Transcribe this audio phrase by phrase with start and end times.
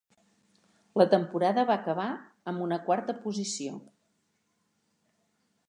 [1.01, 2.07] La temporada va acabar
[2.53, 3.77] amb una quarta posició.